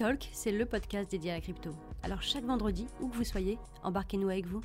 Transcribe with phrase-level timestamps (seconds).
[0.00, 1.72] Cryptalk, c'est le podcast dédié à la crypto.
[2.02, 4.62] Alors chaque vendredi, où que vous soyez, embarquez-nous avec vous.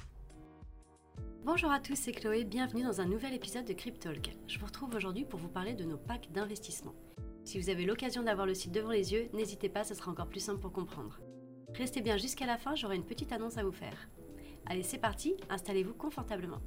[1.44, 4.34] Bonjour à tous, c'est Chloé, bienvenue dans un nouvel épisode de Cryptalk.
[4.48, 6.96] Je vous retrouve aujourd'hui pour vous parler de nos packs d'investissement.
[7.44, 10.30] Si vous avez l'occasion d'avoir le site devant les yeux, n'hésitez pas, ce sera encore
[10.30, 11.20] plus simple pour comprendre.
[11.74, 14.08] Restez bien jusqu'à la fin, j'aurai une petite annonce à vous faire.
[14.68, 16.62] Allez, c'est parti, installez-vous confortablement.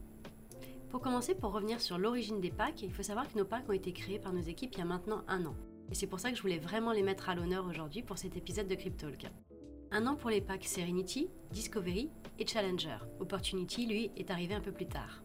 [0.90, 3.72] Pour commencer, pour revenir sur l'origine des packs, il faut savoir que nos packs ont
[3.72, 5.54] été créés par nos équipes il y a maintenant un an.
[5.90, 8.36] Et c'est pour ça que je voulais vraiment les mettre à l'honneur aujourd'hui pour cet
[8.36, 9.26] épisode de Cryptalk.
[9.90, 12.98] Un an pour les packs Serenity, Discovery et Challenger.
[13.20, 15.22] Opportunity, lui, est arrivé un peu plus tard.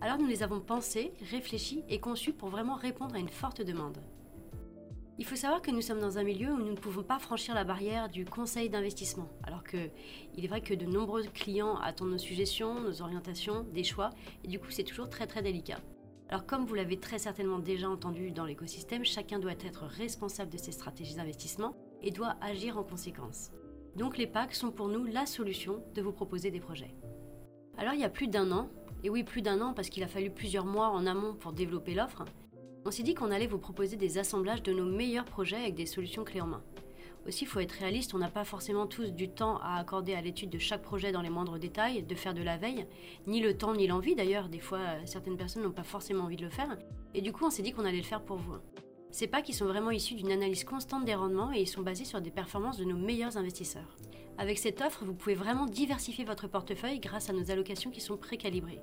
[0.00, 3.98] Alors nous les avons pensés, réfléchis et conçus pour vraiment répondre à une forte demande.
[5.18, 7.54] Il faut savoir que nous sommes dans un milieu où nous ne pouvons pas franchir
[7.54, 9.90] la barrière du conseil d'investissement, alors que
[10.34, 14.08] il est vrai que de nombreux clients attendent nos suggestions, nos orientations, des choix,
[14.44, 15.76] et du coup c'est toujours très très délicat.
[16.30, 20.58] Alors comme vous l'avez très certainement déjà entendu dans l'écosystème, chacun doit être responsable de
[20.58, 23.50] ses stratégies d'investissement et doit agir en conséquence.
[23.96, 26.94] Donc les packs sont pour nous la solution de vous proposer des projets.
[27.78, 28.68] Alors il y a plus d'un an,
[29.02, 31.94] et oui plus d'un an parce qu'il a fallu plusieurs mois en amont pour développer
[31.94, 32.24] l'offre,
[32.86, 35.84] on s'est dit qu'on allait vous proposer des assemblages de nos meilleurs projets avec des
[35.84, 36.62] solutions clés en main.
[37.26, 40.22] Aussi, il faut être réaliste, on n'a pas forcément tous du temps à accorder à
[40.22, 42.86] l'étude de chaque projet dans les moindres détails, de faire de la veille,
[43.26, 46.44] ni le temps ni l'envie d'ailleurs, des fois certaines personnes n'ont pas forcément envie de
[46.44, 46.78] le faire,
[47.14, 48.56] et du coup on s'est dit qu'on allait le faire pour vous.
[49.10, 52.04] Ces packs qui sont vraiment issus d'une analyse constante des rendements et ils sont basés
[52.04, 53.96] sur des performances de nos meilleurs investisseurs.
[54.38, 58.16] Avec cette offre, vous pouvez vraiment diversifier votre portefeuille grâce à nos allocations qui sont
[58.16, 58.80] précalibrées.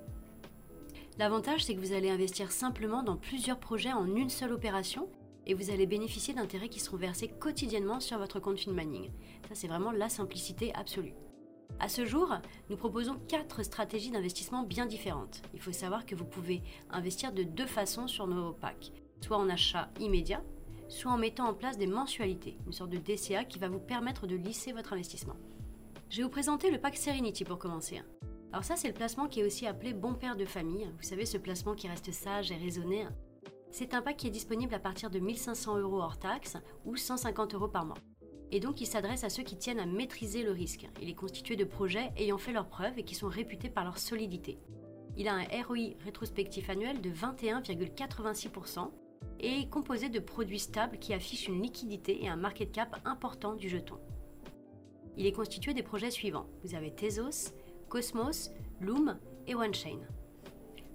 [1.17, 5.09] L'avantage, c'est que vous allez investir simplement dans plusieurs projets en une seule opération
[5.47, 9.09] et vous allez bénéficier d'intérêts qui seront versés quotidiennement sur votre compte FinMining.
[9.47, 11.13] Ça, c'est vraiment la simplicité absolue.
[11.79, 12.33] À ce jour,
[12.69, 15.41] nous proposons quatre stratégies d'investissement bien différentes.
[15.53, 19.49] Il faut savoir que vous pouvez investir de deux façons sur nos packs, soit en
[19.49, 20.43] achat immédiat,
[20.89, 24.27] soit en mettant en place des mensualités, une sorte de DCA qui va vous permettre
[24.27, 25.35] de lisser votre investissement.
[26.09, 28.01] Je vais vous présenter le pack Serenity pour commencer.
[28.51, 30.87] Alors ça, c'est le placement qui est aussi appelé bon père de famille.
[30.97, 33.05] Vous savez, ce placement qui reste sage et raisonné
[33.71, 37.53] c'est un pack qui est disponible à partir de 1500 euros hors taxe ou 150
[37.53, 37.97] euros par mois.
[38.51, 40.87] Et donc il s'adresse à ceux qui tiennent à maîtriser le risque.
[41.01, 43.97] Il est constitué de projets ayant fait leurs preuves et qui sont réputés par leur
[43.97, 44.57] solidité.
[45.17, 48.91] Il a un ROI rétrospectif annuel de 21,86%
[49.39, 53.55] et est composé de produits stables qui affichent une liquidité et un market cap important
[53.55, 53.99] du jeton.
[55.17, 56.47] Il est constitué des projets suivants.
[56.63, 57.51] Vous avez Tezos,
[57.89, 59.17] Cosmos, Loom
[59.47, 59.99] et OneChain.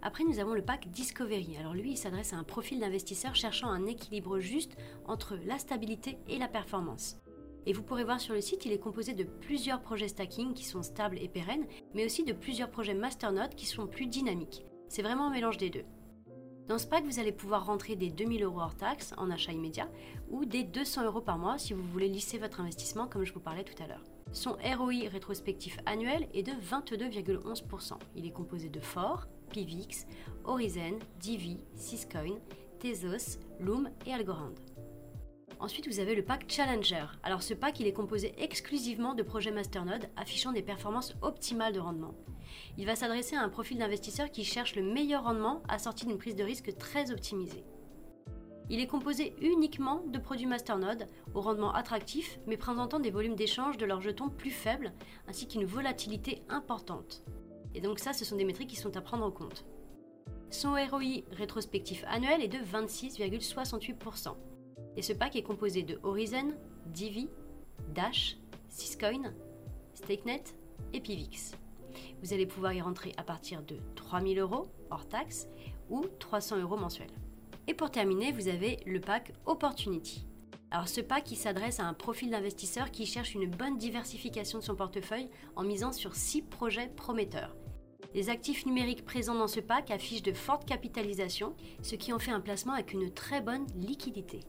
[0.04, 1.56] Après, nous avons le pack Discovery.
[1.58, 4.76] Alors lui, il s'adresse à un profil d'investisseur cherchant un équilibre juste
[5.06, 7.18] entre la stabilité et la performance.
[7.66, 10.64] Et vous pourrez voir sur le site, il est composé de plusieurs projets stacking qui
[10.64, 14.64] sont stables et pérennes, mais aussi de plusieurs projets masternode qui sont plus dynamiques.
[14.88, 15.84] C'est vraiment un mélange des deux.
[16.72, 19.90] Dans ce pack, vous allez pouvoir rentrer des 2000 euros hors taxe en achat immédiat
[20.30, 23.40] ou des 200 euros par mois si vous voulez lisser votre investissement comme je vous
[23.40, 24.02] parlais tout à l'heure.
[24.32, 27.98] Son ROI rétrospectif annuel est de 22,11%.
[28.16, 30.06] Il est composé de FOR, Pivix,
[30.44, 32.38] Horizon, Divi, Syscoin,
[32.80, 34.54] Tezos, Loom et Algorand.
[35.62, 37.06] Ensuite, vous avez le pack Challenger.
[37.22, 42.16] Alors ce pack, est composé exclusivement de projets Masternode affichant des performances optimales de rendement.
[42.78, 46.34] Il va s'adresser à un profil d'investisseur qui cherche le meilleur rendement assorti d'une prise
[46.34, 47.62] de risque très optimisée.
[48.70, 53.76] Il est composé uniquement de produits Masternode au rendement attractif mais présentant des volumes d'échange
[53.76, 54.92] de leurs jetons plus faibles
[55.28, 57.22] ainsi qu'une volatilité importante.
[57.76, 59.64] Et donc ça, ce sont des métriques qui sont à prendre en compte.
[60.50, 64.34] Son ROI rétrospectif annuel est de 26,68%.
[64.96, 66.52] Et ce pack est composé de Horizon,
[66.86, 67.28] Divi,
[67.94, 68.36] Dash,
[68.68, 69.32] Syscoin,
[69.94, 70.44] StakeNet
[70.92, 71.56] et Pivix.
[72.22, 75.48] Vous allez pouvoir y rentrer à partir de 3000 euros hors taxe
[75.90, 77.10] ou 300 euros mensuels.
[77.66, 80.26] Et pour terminer, vous avez le pack Opportunity.
[80.70, 84.64] Alors ce pack il s'adresse à un profil d'investisseur qui cherche une bonne diversification de
[84.64, 87.54] son portefeuille en misant sur 6 projets prometteurs.
[88.14, 92.30] Les actifs numériques présents dans ce pack affichent de fortes capitalisations, ce qui en fait
[92.30, 94.40] un placement avec une très bonne liquidité.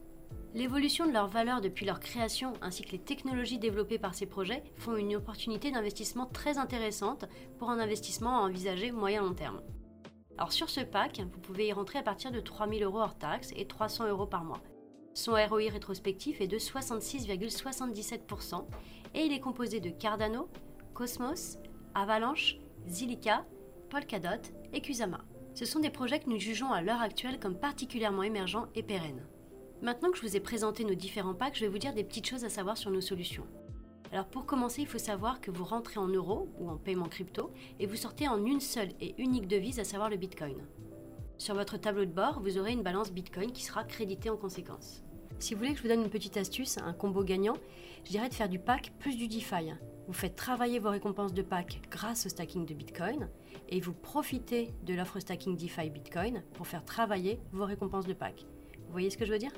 [0.54, 4.62] L'évolution de leur valeur depuis leur création ainsi que les technologies développées par ces projets
[4.76, 7.24] font une opportunité d'investissement très intéressante
[7.58, 9.60] pour un investissement à envisager moyen-long terme.
[10.38, 13.50] Alors sur ce pack, vous pouvez y rentrer à partir de 3000 euros hors taxes
[13.56, 14.62] et 300 euros par mois.
[15.12, 18.64] Son ROI rétrospectif est de 66,77%
[19.14, 20.48] et il est composé de Cardano,
[20.92, 21.58] Cosmos,
[21.94, 23.44] Avalanche, Zilliqa
[23.90, 25.24] Polkadot et Kusama.
[25.54, 29.26] Ce sont des projets que nous jugeons à l'heure actuelle comme particulièrement émergents et pérennes.
[29.84, 32.26] Maintenant que je vous ai présenté nos différents packs, je vais vous dire des petites
[32.26, 33.46] choses à savoir sur nos solutions.
[34.12, 37.50] Alors pour commencer, il faut savoir que vous rentrez en euros ou en paiement crypto
[37.78, 40.56] et vous sortez en une seule et unique devise, à savoir le Bitcoin.
[41.36, 45.04] Sur votre tableau de bord, vous aurez une balance Bitcoin qui sera créditée en conséquence.
[45.38, 47.58] Si vous voulez que je vous donne une petite astuce, un combo gagnant,
[48.06, 49.74] je dirais de faire du pack plus du DeFi.
[50.06, 53.28] Vous faites travailler vos récompenses de pack grâce au stacking de Bitcoin
[53.68, 58.46] et vous profitez de l'offre stacking DeFi Bitcoin pour faire travailler vos récompenses de pack.
[58.86, 59.52] Vous voyez ce que je veux dire?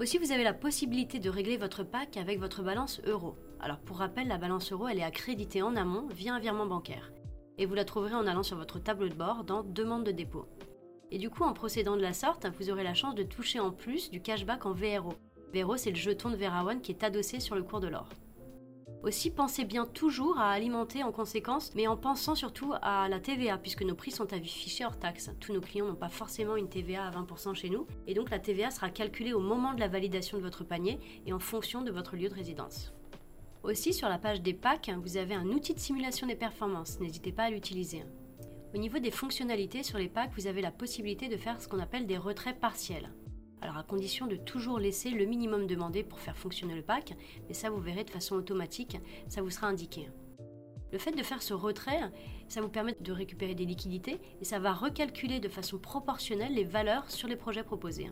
[0.00, 3.36] Aussi, vous avez la possibilité de régler votre pack avec votre balance euro.
[3.60, 7.12] Alors pour rappel, la balance euro, elle est accréditée en amont via un virement bancaire.
[7.58, 10.46] Et vous la trouverez en allant sur votre tableau de bord dans Demande de dépôt.
[11.10, 13.72] Et du coup, en procédant de la sorte, vous aurez la chance de toucher en
[13.72, 15.12] plus du cashback en VRO.
[15.52, 18.08] VRO, c'est le jeton de Verawan qui est adossé sur le cours de l'or.
[19.02, 23.56] Aussi, pensez bien toujours à alimenter en conséquence, mais en pensant surtout à la TVA,
[23.56, 25.30] puisque nos prix sont affichés hors taxe.
[25.40, 28.38] Tous nos clients n'ont pas forcément une TVA à 20% chez nous, et donc la
[28.38, 31.90] TVA sera calculée au moment de la validation de votre panier et en fonction de
[31.90, 32.92] votre lieu de résidence.
[33.62, 37.32] Aussi, sur la page des packs, vous avez un outil de simulation des performances, n'hésitez
[37.32, 38.04] pas à l'utiliser.
[38.74, 41.80] Au niveau des fonctionnalités sur les packs, vous avez la possibilité de faire ce qu'on
[41.80, 43.10] appelle des retraits partiels.
[43.62, 47.14] Alors à condition de toujours laisser le minimum demandé pour faire fonctionner le pack,
[47.48, 48.98] mais ça vous verrez de façon automatique,
[49.28, 50.08] ça vous sera indiqué.
[50.92, 52.00] Le fait de faire ce retrait,
[52.48, 56.64] ça vous permet de récupérer des liquidités et ça va recalculer de façon proportionnelle les
[56.64, 58.10] valeurs sur les projets proposés.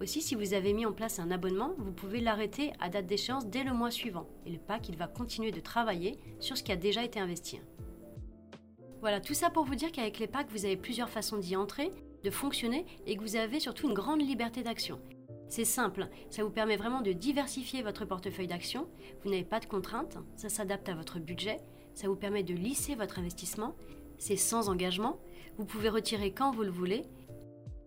[0.00, 3.46] Aussi, si vous avez mis en place un abonnement, vous pouvez l'arrêter à date d'échéance
[3.46, 6.72] dès le mois suivant et le pack il va continuer de travailler sur ce qui
[6.72, 7.60] a déjà été investi.
[9.00, 11.90] Voilà, tout ça pour vous dire qu'avec les packs, vous avez plusieurs façons d'y entrer
[12.24, 15.00] de fonctionner et que vous avez surtout une grande liberté d'action.
[15.48, 18.88] C'est simple, ça vous permet vraiment de diversifier votre portefeuille d'actions,
[19.22, 21.56] vous n'avez pas de contraintes, ça s'adapte à votre budget,
[21.94, 23.74] ça vous permet de lisser votre investissement,
[24.16, 25.18] c'est sans engagement,
[25.58, 27.02] vous pouvez retirer quand vous le voulez.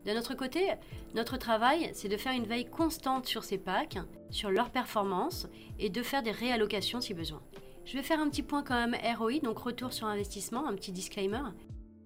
[0.05, 0.73] De notre côté,
[1.15, 3.97] notre travail, c'est de faire une veille constante sur ces packs,
[4.29, 5.47] sur leur performance
[5.79, 7.41] et de faire des réallocations si besoin.
[7.85, 10.91] Je vais faire un petit point quand même ROI, donc retour sur investissement, un petit
[10.91, 11.43] disclaimer.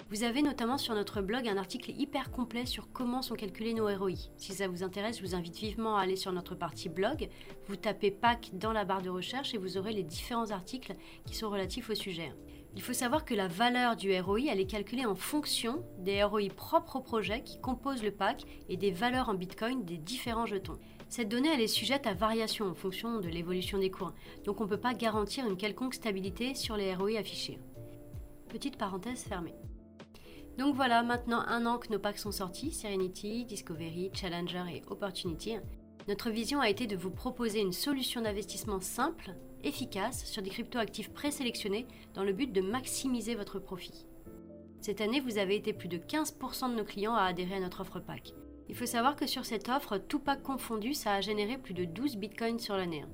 [0.09, 3.93] Vous avez notamment sur notre blog un article hyper complet sur comment sont calculés nos
[3.93, 4.13] ROI.
[4.37, 7.27] Si ça vous intéresse, je vous invite vivement à aller sur notre partie blog.
[7.67, 10.95] Vous tapez PAC dans la barre de recherche et vous aurez les différents articles
[11.25, 12.31] qui sont relatifs au sujet.
[12.73, 16.47] Il faut savoir que la valeur du ROI, elle est calculée en fonction des ROI
[16.55, 20.79] propres au projet qui composent le pack et des valeurs en Bitcoin des différents jetons.
[21.09, 24.13] Cette donnée, elle est sujette à variation en fonction de l'évolution des cours,
[24.45, 27.59] donc on ne peut pas garantir une quelconque stabilité sur les ROI affichés.
[28.47, 29.55] Petite parenthèse fermée.
[30.57, 35.57] Donc voilà, maintenant un an que nos packs sont sortis, Serenity, Discovery, Challenger et Opportunity.
[36.07, 41.11] Notre vision a été de vous proposer une solution d'investissement simple, efficace, sur des cryptoactifs
[41.11, 44.07] présélectionnés dans le but de maximiser votre profit.
[44.81, 47.81] Cette année, vous avez été plus de 15% de nos clients à adhérer à notre
[47.81, 48.33] offre pack.
[48.69, 51.85] Il faut savoir que sur cette offre, tout pack confondu, ça a généré plus de
[51.85, 53.05] 12 bitcoins sur l'année.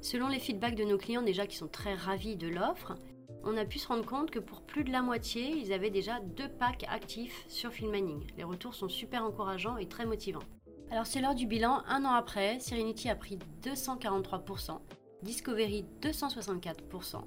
[0.00, 2.96] Selon les feedbacks de nos clients déjà qui sont très ravis de l'offre,
[3.44, 6.20] on a pu se rendre compte que pour plus de la moitié, ils avaient déjà
[6.20, 8.26] deux packs actifs sur Filmmining.
[8.36, 10.42] Les retours sont super encourageants et très motivants.
[10.90, 14.80] Alors c'est l'heure du bilan, un an après, Serenity a pris 243%,
[15.22, 17.22] Discovery 264%,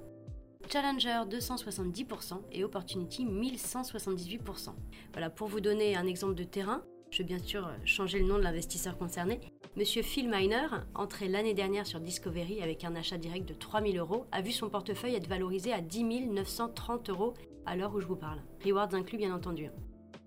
[0.70, 4.70] Challenger 270% et Opportunity 1178%.
[5.14, 8.38] Voilà, pour vous donner un exemple de terrain, je vais bien sûr changer le nom
[8.38, 9.40] de l'investisseur concerné,
[9.76, 14.28] Monsieur Phil Miner, entré l'année dernière sur Discovery avec un achat direct de 3000 euros,
[14.32, 17.34] a vu son portefeuille être valorisé à 10 930 euros
[17.66, 18.44] à l'heure où je vous parle.
[18.64, 19.72] Rewards inclus, bien entendu.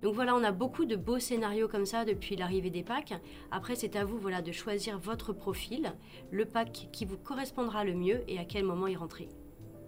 [0.02, 3.14] Donc voilà, on a beaucoup de beaux scénarios comme ça depuis l'arrivée des packs.
[3.52, 5.92] Après, c'est à vous voilà, de choisir votre profil,
[6.32, 9.28] le pack qui vous correspondra le mieux et à quel moment y rentrer.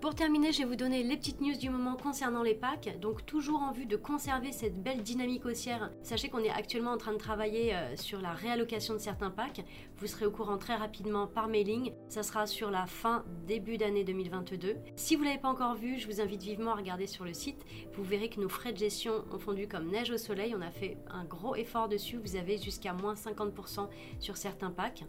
[0.01, 3.01] Pour terminer, je vais vous donner les petites news du moment concernant les packs.
[3.01, 6.99] Donc toujours en vue de conserver cette belle dynamique haussière, sachez qu'on est actuellement en
[6.99, 9.65] train de travailler euh, sur la réallocation de certains packs.
[10.01, 11.93] Vous serez au courant très rapidement par mailing.
[12.09, 14.77] Ça sera sur la fin début d'année 2022.
[14.95, 17.35] Si vous ne l'avez pas encore vu, je vous invite vivement à regarder sur le
[17.35, 17.67] site.
[17.95, 20.55] Vous verrez que nos frais de gestion ont fondu comme neige au soleil.
[20.57, 22.17] On a fait un gros effort dessus.
[22.17, 23.89] Vous avez jusqu'à moins 50%
[24.21, 25.03] sur certains packs.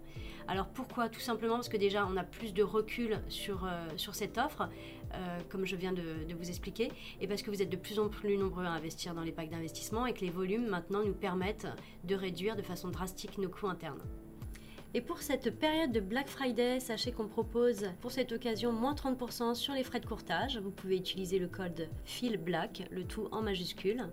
[0.48, 1.08] Alors pourquoi?
[1.08, 4.70] Tout simplement parce que déjà on a plus de recul sur, euh, sur cette offre.
[5.14, 6.04] Euh, comme je viens de,
[6.38, 9.24] vous expliquer, et parce que vous êtes de plus en plus nombreux à investir dans
[9.24, 11.68] les packs d'investissement et que les volumes maintenant nous permettent
[12.04, 14.02] de réduire de façon drastique nos coûts internes.
[14.96, 19.54] Et pour cette période de Black Friday, sachez qu'on propose pour cette occasion moins 30%
[19.54, 20.58] sur les frais de courtage.
[20.58, 24.10] Vous pouvez utiliser le code FILBLACK, le tout en majuscule.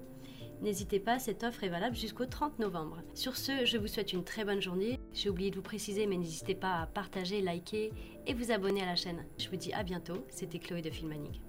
[0.61, 3.03] N'hésitez pas, cette offre est valable jusqu'au 30 novembre.
[3.15, 5.01] Sur ce, je vous souhaite une très bonne journée.
[5.15, 7.93] J'ai oublié de vous préciser, mais n'hésitez pas à partager, liker
[8.27, 9.25] et vous abonner à la chaîne.
[9.39, 10.27] Je vous dis à bientôt.
[10.29, 11.41] C'était Chloé de Filmanic.